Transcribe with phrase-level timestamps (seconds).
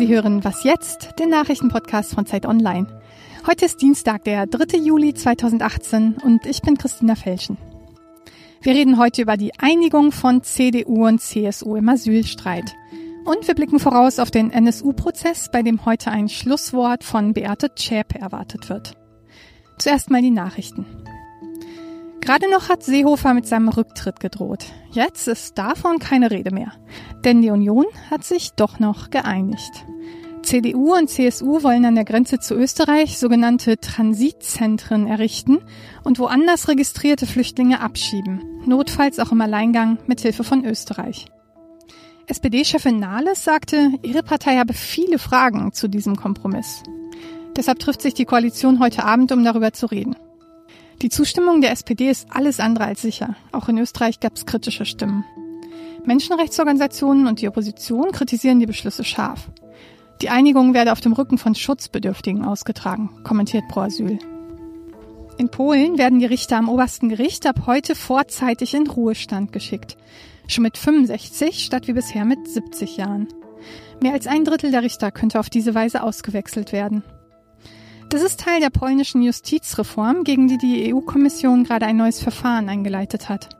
[0.00, 1.18] Sie hören Was jetzt?
[1.18, 2.86] Den Nachrichtenpodcast von Zeit Online.
[3.46, 4.78] Heute ist Dienstag, der 3.
[4.78, 7.58] Juli 2018 und ich bin Christina Felschen.
[8.62, 12.74] Wir reden heute über die Einigung von CDU und CSU im Asylstreit.
[13.26, 18.18] Und wir blicken voraus auf den NSU-Prozess, bei dem heute ein Schlusswort von Beate Zschäpe
[18.18, 18.94] erwartet wird.
[19.76, 20.86] Zuerst mal die Nachrichten.
[22.30, 24.66] Gerade noch hat Seehofer mit seinem Rücktritt gedroht.
[24.92, 26.70] Jetzt ist davon keine Rede mehr.
[27.24, 29.84] Denn die Union hat sich doch noch geeinigt.
[30.44, 35.58] CDU und CSU wollen an der Grenze zu Österreich sogenannte Transitzentren errichten
[36.04, 41.26] und woanders registrierte Flüchtlinge abschieben, notfalls auch im Alleingang mit Hilfe von Österreich.
[42.28, 46.84] SPD-Chefin Nahles sagte, ihre Partei habe viele Fragen zu diesem Kompromiss.
[47.56, 50.14] Deshalb trifft sich die Koalition heute Abend, um darüber zu reden.
[51.02, 53.34] Die Zustimmung der SPD ist alles andere als sicher.
[53.52, 55.24] Auch in Österreich gab es kritische Stimmen.
[56.04, 59.48] Menschenrechtsorganisationen und die Opposition kritisieren die Beschlüsse scharf.
[60.20, 64.18] Die Einigung werde auf dem Rücken von Schutzbedürftigen ausgetragen, kommentiert Pro Asyl.
[65.38, 69.96] In Polen werden die Richter am obersten Gericht ab heute vorzeitig in Ruhestand geschickt.
[70.48, 73.28] Schon mit 65 statt wie bisher mit 70 Jahren.
[74.02, 77.02] Mehr als ein Drittel der Richter könnte auf diese Weise ausgewechselt werden.
[78.10, 83.28] Das ist Teil der polnischen Justizreform, gegen die die EU-Kommission gerade ein neues Verfahren eingeleitet
[83.28, 83.50] hat.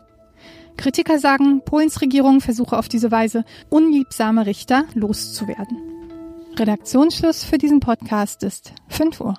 [0.76, 5.78] Kritiker sagen, Polens Regierung versuche auf diese Weise unliebsame Richter loszuwerden.
[6.56, 9.34] Redaktionsschluss für diesen Podcast ist 5 Uhr.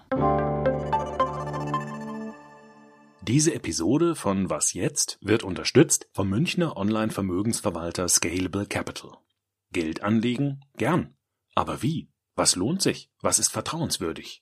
[3.21, 9.11] Diese Episode von Was jetzt wird unterstützt vom Münchner Online-Vermögensverwalter Scalable Capital.
[9.73, 10.61] Geld anlegen?
[10.77, 11.15] Gern.
[11.53, 12.09] Aber wie?
[12.35, 13.11] Was lohnt sich?
[13.21, 14.41] Was ist vertrauenswürdig?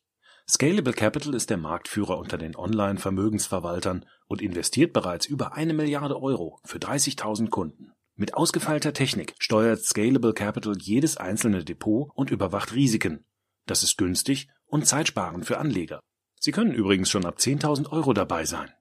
[0.49, 6.59] Scalable Capital ist der Marktführer unter den Online-Vermögensverwaltern und investiert bereits über eine Milliarde Euro
[6.65, 7.91] für 30.000 Kunden.
[8.15, 13.25] Mit ausgefeilter Technik steuert Scalable Capital jedes einzelne Depot und überwacht Risiken.
[13.67, 15.99] Das ist günstig und zeitsparend für Anleger.
[16.39, 18.71] Sie können übrigens schon ab 10.000 Euro dabei sein.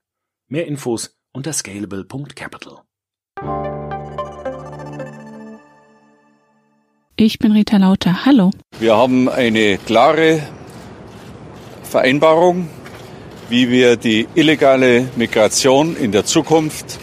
[0.46, 2.78] Mehr Infos unter scalable.capital.
[7.16, 8.24] Ich bin Rita Lauter.
[8.24, 8.52] Hallo.
[8.78, 10.48] Wir haben eine klare
[11.90, 12.68] Vereinbarung,
[13.48, 16.98] wie wir die illegale Migration in der Zukunft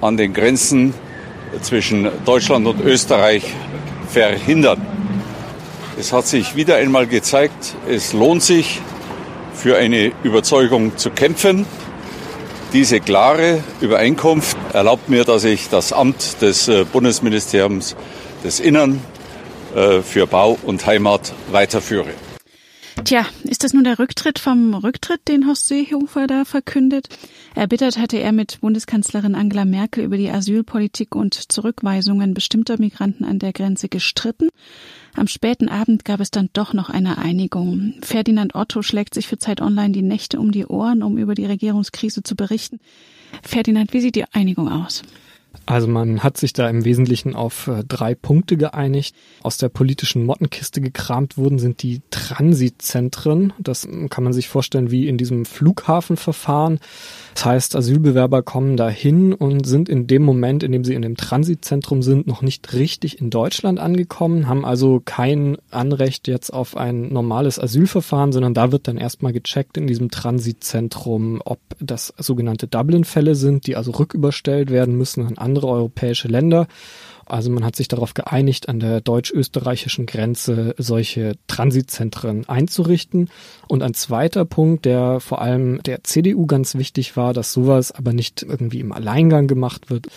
[0.00, 0.94] an den Grenzen
[1.60, 3.42] zwischen Deutschland und Österreich
[4.08, 4.86] verhindern.
[5.98, 8.80] Es hat sich wieder einmal gezeigt, es lohnt sich,
[9.54, 11.66] für eine Überzeugung zu kämpfen.
[12.72, 17.94] Diese klare Übereinkunft erlaubt mir, dass ich das Amt des äh, Bundesministeriums
[18.42, 19.00] des Innern
[19.76, 22.10] äh, für Bau und Heimat weiterführe.
[23.04, 27.08] Tja, ist das nun der Rücktritt vom Rücktritt, den Horst Seehofer da verkündet?
[27.56, 33.40] Erbittert hatte er mit Bundeskanzlerin Angela Merkel über die Asylpolitik und Zurückweisungen bestimmter Migranten an
[33.40, 34.50] der Grenze gestritten.
[35.16, 37.94] Am späten Abend gab es dann doch noch eine Einigung.
[38.02, 41.46] Ferdinand Otto schlägt sich für Zeit Online die Nächte um die Ohren, um über die
[41.46, 42.78] Regierungskrise zu berichten.
[43.42, 45.02] Ferdinand, wie sieht die Einigung aus?
[45.64, 49.14] Also man hat sich da im Wesentlichen auf äh, drei Punkte geeinigt.
[49.42, 53.52] Aus der politischen Mottenkiste gekramt wurden sind die Transitzentren.
[53.58, 56.80] Das kann man sich vorstellen wie in diesem Flughafenverfahren.
[57.34, 61.16] Das heißt, Asylbewerber kommen dahin und sind in dem Moment, in dem sie in dem
[61.16, 67.12] Transitzentrum sind, noch nicht richtig in Deutschland angekommen, haben also kein Anrecht jetzt auf ein
[67.12, 73.34] normales Asylverfahren, sondern da wird dann erstmal gecheckt in diesem Transitzentrum, ob das sogenannte Dublin-Fälle
[73.34, 76.66] sind, die also rücküberstellt werden müssen an andere europäische Länder
[77.26, 83.30] also man hat sich darauf geeinigt, an der deutsch-österreichischen Grenze solche Transitzentren einzurichten.
[83.68, 88.12] Und ein zweiter Punkt, der vor allem der CDU ganz wichtig war, dass sowas aber
[88.12, 90.08] nicht irgendwie im Alleingang gemacht wird.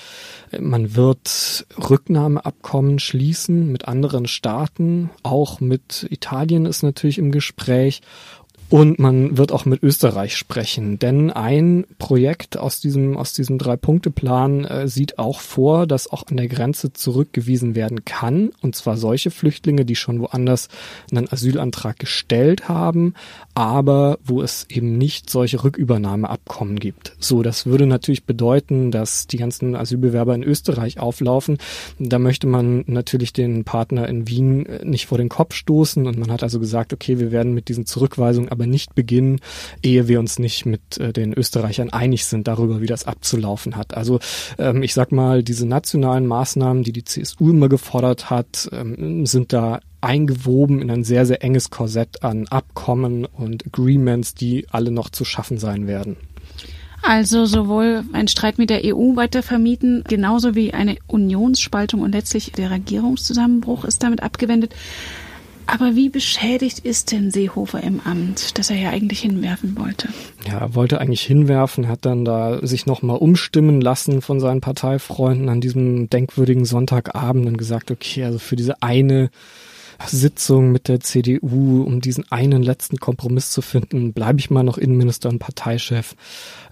[0.59, 5.09] Man wird Rücknahmeabkommen schließen mit anderen Staaten.
[5.23, 8.01] Auch mit Italien ist natürlich im Gespräch.
[8.67, 14.65] Und man wird auch mit Österreich sprechen, denn ein Projekt aus diesem, aus diesem Drei-Punkte-Plan
[14.65, 18.49] äh, sieht auch vor, dass auch an der Grenze zurückgewiesen werden kann.
[18.61, 20.69] Und zwar solche Flüchtlinge, die schon woanders
[21.11, 23.13] einen Asylantrag gestellt haben,
[23.53, 27.15] aber wo es eben nicht solche Rückübernahmeabkommen gibt.
[27.19, 31.59] So, das würde natürlich bedeuten, dass die ganzen Asylbewerber in Österreich auflaufen.
[31.99, 36.17] Da möchte man natürlich den Partner in Wien äh, nicht vor den Kopf stoßen und
[36.17, 39.39] man hat also gesagt, okay, wir werden mit diesen Zurückweisungen aber nicht beginnen,
[39.83, 43.95] ehe wir uns nicht mit äh, den Österreichern einig sind darüber, wie das abzulaufen hat.
[43.95, 44.19] Also
[44.57, 49.53] ähm, ich sag mal, diese nationalen Maßnahmen, die die CSU immer gefordert hat, ähm, sind
[49.53, 55.09] da eingewoben in ein sehr, sehr enges Korsett an Abkommen und Agreements, die alle noch
[55.09, 56.15] zu schaffen sein werden.
[57.01, 62.51] Also sowohl ein Streit mit der EU weiter vermieden, genauso wie eine Unionsspaltung und letztlich
[62.51, 64.73] der Regierungszusammenbruch ist damit abgewendet.
[65.67, 70.09] Aber wie beschädigt ist denn Seehofer im Amt, das er ja eigentlich hinwerfen wollte?
[70.47, 75.49] Ja, er wollte eigentlich hinwerfen, hat dann da sich nochmal umstimmen lassen von seinen Parteifreunden
[75.49, 79.29] an diesem denkwürdigen Sonntagabend und gesagt, okay, also für diese eine
[80.07, 84.77] Sitzung mit der CDU, um diesen einen letzten Kompromiss zu finden, bleibe ich mal noch
[84.77, 86.15] Innenminister und Parteichef.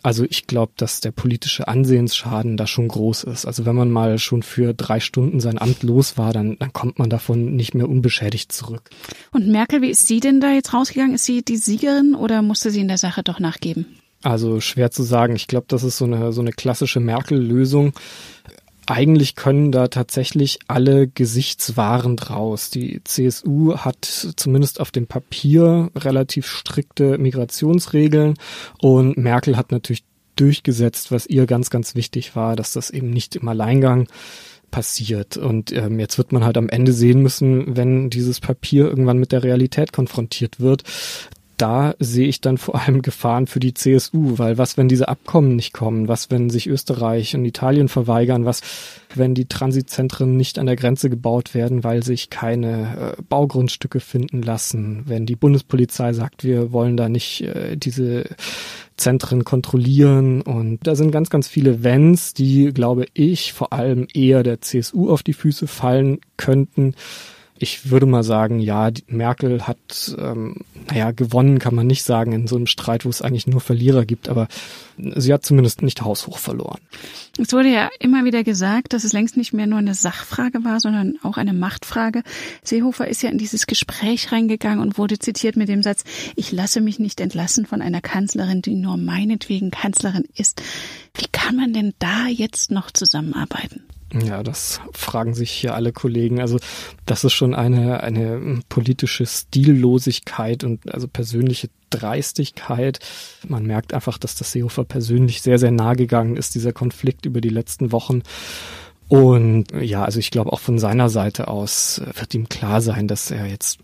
[0.01, 3.45] Also ich glaube, dass der politische Ansehensschaden da schon groß ist.
[3.45, 6.99] Also wenn man mal schon für drei Stunden sein Amt los war, dann, dann kommt
[6.99, 8.89] man davon nicht mehr unbeschädigt zurück.
[9.31, 11.15] Und Merkel, wie ist sie denn da jetzt rausgegangen?
[11.15, 13.85] Ist sie die Siegerin oder musste sie in der Sache doch nachgeben?
[14.23, 15.35] Also schwer zu sagen.
[15.35, 17.93] Ich glaube, das ist so eine, so eine klassische Merkel-Lösung
[18.85, 22.69] eigentlich können da tatsächlich alle Gesichtswaren draus.
[22.69, 28.35] Die CSU hat zumindest auf dem Papier relativ strikte Migrationsregeln
[28.81, 30.03] und Merkel hat natürlich
[30.35, 34.07] durchgesetzt, was ihr ganz, ganz wichtig war, dass das eben nicht im Alleingang
[34.71, 35.37] passiert.
[35.37, 39.31] Und ähm, jetzt wird man halt am Ende sehen müssen, wenn dieses Papier irgendwann mit
[39.31, 40.83] der Realität konfrontiert wird,
[41.63, 45.55] da sehe ich dann vor allem Gefahren für die CSU, weil was, wenn diese Abkommen
[45.55, 46.09] nicht kommen?
[46.09, 48.43] Was, wenn sich Österreich und Italien verweigern?
[48.43, 48.59] Was,
[49.15, 54.41] wenn die Transitzentren nicht an der Grenze gebaut werden, weil sich keine äh, Baugrundstücke finden
[54.41, 55.03] lassen?
[55.05, 58.25] Wenn die Bundespolizei sagt, wir wollen da nicht äh, diese
[58.97, 64.43] Zentren kontrollieren und da sind ganz, ganz viele Wenns, die, glaube ich, vor allem eher
[64.43, 66.93] der CSU auf die Füße fallen könnten
[67.57, 70.57] ich würde mal sagen, ja, Merkel hat, ähm,
[70.89, 74.05] naja, gewonnen kann man nicht sagen in so einem Streit, wo es eigentlich nur Verlierer
[74.05, 74.47] gibt, aber
[74.97, 76.79] sie hat zumindest nicht haushoch verloren.
[77.37, 80.79] Es wurde ja immer wieder gesagt, dass es längst nicht mehr nur eine Sachfrage war,
[80.79, 82.23] sondern auch eine Machtfrage.
[82.63, 86.03] Seehofer ist ja in dieses Gespräch reingegangen und wurde zitiert mit dem Satz,
[86.35, 90.61] ich lasse mich nicht entlassen von einer Kanzlerin, die nur meinetwegen Kanzlerin ist.
[91.15, 93.83] Wie kann man denn da jetzt noch zusammenarbeiten?
[94.13, 96.39] Ja, das fragen sich hier alle Kollegen.
[96.39, 96.59] Also
[97.05, 102.99] das ist schon eine, eine politische Stillosigkeit und also persönliche Dreistigkeit.
[103.47, 107.41] Man merkt einfach, dass das Seehofer persönlich sehr, sehr nah gegangen ist, dieser Konflikt über
[107.41, 108.21] die letzten Wochen.
[109.07, 113.31] Und ja, also ich glaube auch von seiner Seite aus wird ihm klar sein, dass
[113.31, 113.79] er jetzt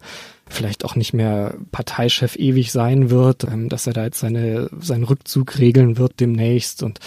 [0.50, 5.04] vielleicht auch nicht mehr Parteichef ewig sein wird, ähm, dass er da jetzt seine, seinen
[5.04, 6.84] Rückzug regeln wird demnächst.
[6.84, 7.00] Und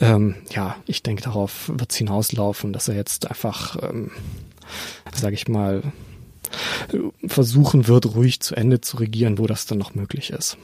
[0.00, 4.10] ähm, ja, ich denke, darauf wird es hinauslaufen, dass er jetzt einfach, ähm,
[5.14, 5.82] sage ich mal,
[7.26, 10.58] versuchen wird, ruhig zu Ende zu regieren, wo das dann noch möglich ist.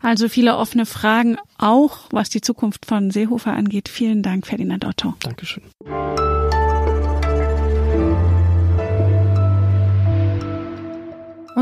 [0.00, 3.88] Also viele offene Fragen, auch was die Zukunft von Seehofer angeht.
[3.88, 5.14] Vielen Dank, Ferdinand Otto.
[5.20, 5.62] Dankeschön.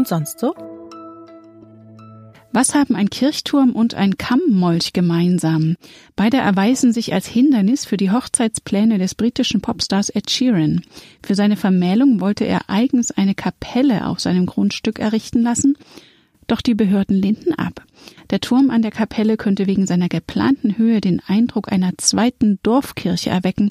[0.03, 0.53] Und sonst so?
[2.51, 5.77] Was haben ein Kirchturm und ein Kammmolch gemeinsam?
[6.17, 10.83] Beide erweisen sich als Hindernis für die Hochzeitspläne des britischen Popstars Ed Sheeran.
[11.23, 15.79] Für seine Vermählung wollte er eigens eine Kapelle auf seinem Grundstück errichten lassen,
[16.49, 17.85] doch die Behörden lehnten ab.
[18.31, 23.31] Der Turm an der Kapelle könnte wegen seiner geplanten Höhe den Eindruck einer zweiten Dorfkirche
[23.31, 23.71] erwecken,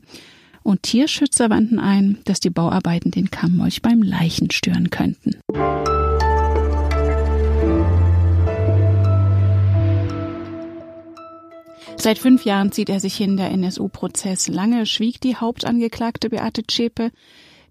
[0.64, 5.38] und Tierschützer wandten ein, dass die Bauarbeiten den Kammmolch beim Leichen stören könnten.
[11.98, 14.48] Seit fünf Jahren zieht er sich hin, der NSU-Prozess.
[14.48, 17.12] Lange schwieg die Hauptangeklagte Beate Zschäpe,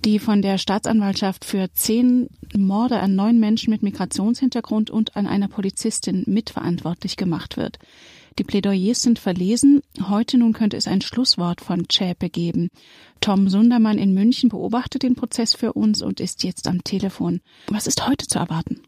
[0.05, 5.49] die von der Staatsanwaltschaft für zehn Morde an neun Menschen mit Migrationshintergrund und an einer
[5.49, 7.79] Polizistin mitverantwortlich gemacht wird.
[8.39, 9.83] Die Plädoyers sind verlesen.
[10.09, 12.69] Heute nun könnte es ein Schlusswort von Zschäpe geben.
[13.21, 17.41] Tom Sundermann in München beobachtet den Prozess für uns und ist jetzt am Telefon.
[17.67, 18.83] Was ist heute zu erwarten?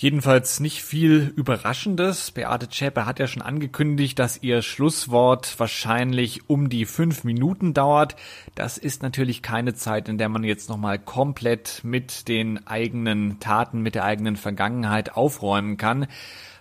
[0.00, 2.30] Jedenfalls nicht viel Überraschendes.
[2.30, 8.14] Beate Zschäpe hat ja schon angekündigt, dass ihr Schlusswort wahrscheinlich um die fünf Minuten dauert.
[8.54, 13.80] Das ist natürlich keine Zeit, in der man jetzt nochmal komplett mit den eigenen Taten,
[13.80, 16.06] mit der eigenen Vergangenheit aufräumen kann.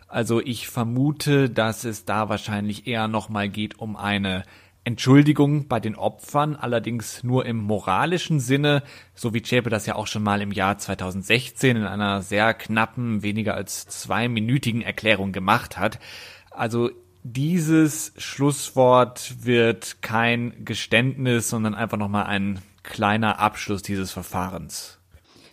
[0.08, 4.46] Also ich vermute, dass es da wahrscheinlich eher nochmal geht um eine
[4.88, 10.08] Entschuldigung bei den Opfern, allerdings nur im moralischen Sinne, so wie Zschäpe das ja auch
[10.08, 16.00] schon mal im Jahr 2016 in einer sehr knappen, weniger als zweiminütigen Erklärung gemacht hat.
[16.52, 16.90] Also
[17.24, 25.00] dieses Schlusswort wird kein Geständnis, sondern einfach nochmal ein kleiner Abschluss dieses Verfahrens.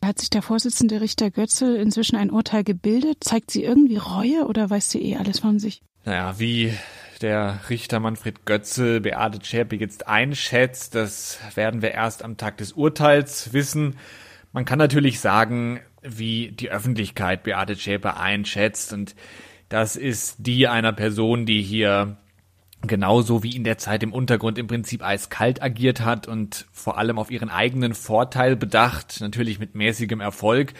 [0.00, 3.24] Hat sich der Vorsitzende Richter Götzel inzwischen ein Urteil gebildet?
[3.24, 5.82] Zeigt sie irgendwie Reue oder weiß sie eh alles von sich?
[6.04, 6.72] Naja, wie
[7.22, 12.72] der Richter Manfred Götze Beate Zschäpe jetzt einschätzt, das werden wir erst am Tag des
[12.72, 13.96] Urteils wissen.
[14.52, 19.14] Man kann natürlich sagen, wie die Öffentlichkeit Beate Zschäpe einschätzt und
[19.68, 22.16] das ist die einer Person, die hier
[22.86, 27.18] genauso wie in der Zeit im Untergrund im Prinzip eiskalt agiert hat und vor allem
[27.18, 30.74] auf ihren eigenen Vorteil bedacht, natürlich mit mäßigem Erfolg.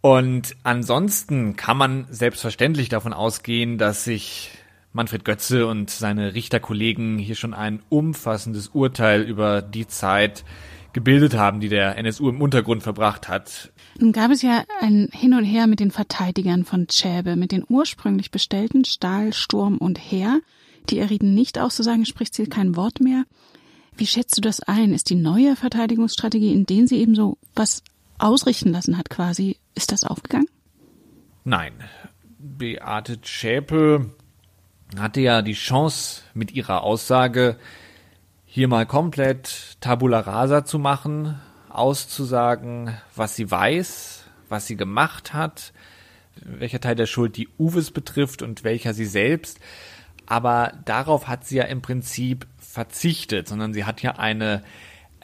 [0.00, 4.50] Und ansonsten kann man selbstverständlich davon ausgehen, dass sich
[4.92, 10.44] Manfred Götze und seine Richterkollegen hier schon ein umfassendes Urteil über die Zeit
[10.92, 13.72] gebildet haben, die der NSU im Untergrund verbracht hat.
[13.98, 17.64] Nun gab es ja ein Hin und Her mit den Verteidigern von Schäbe, mit den
[17.66, 20.40] ursprünglich bestellten Stahl, Sturm und Heer.
[20.90, 23.24] Die errieten nicht auszusagen, spricht sie kein Wort mehr.
[23.96, 24.92] Wie schätzt du das ein?
[24.92, 27.82] Ist die neue Verteidigungsstrategie, in denen sie eben so was
[28.18, 30.48] ausrichten lassen hat quasi, ist das aufgegangen?
[31.44, 31.72] Nein.
[32.38, 34.10] Beate Schäpe
[34.98, 37.56] hatte ja die Chance mit ihrer Aussage
[38.44, 45.72] hier mal komplett tabula rasa zu machen, auszusagen, was sie weiß, was sie gemacht hat,
[46.36, 49.58] welcher Teil der Schuld die Uwes betrifft und welcher sie selbst.
[50.26, 54.62] Aber darauf hat sie ja im Prinzip verzichtet, sondern sie hat ja eine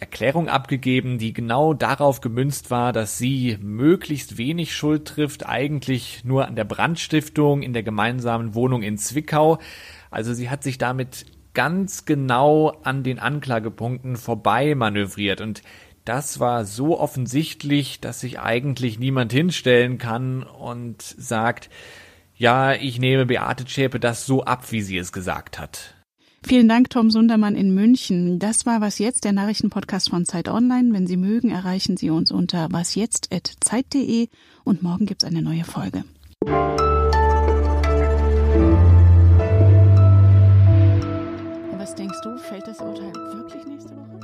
[0.00, 6.46] Erklärung abgegeben, die genau darauf gemünzt war, dass sie möglichst wenig Schuld trifft, eigentlich nur
[6.46, 9.58] an der Brandstiftung in der gemeinsamen Wohnung in Zwickau.
[10.10, 15.62] Also sie hat sich damit ganz genau an den Anklagepunkten vorbei manövriert und
[16.04, 21.68] das war so offensichtlich, dass sich eigentlich niemand hinstellen kann und sagt,
[22.34, 25.97] ja, ich nehme Beate Zschäpe das so ab, wie sie es gesagt hat.
[26.42, 28.38] Vielen Dank, Tom Sundermann in München.
[28.38, 30.92] Das war Was Jetzt, der Nachrichtenpodcast von Zeit Online.
[30.94, 34.28] Wenn Sie mögen, erreichen Sie uns unter wasjetzt.zeit.de
[34.64, 36.04] und morgen gibt's eine neue Folge.
[41.76, 44.20] Was denkst du, fällt das Urteil wirklich nächste Woche?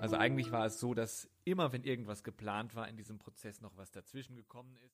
[0.00, 3.74] Also eigentlich war es so, dass immer, wenn irgendwas geplant war, in diesem Prozess noch
[3.76, 4.92] was dazwischen gekommen ist.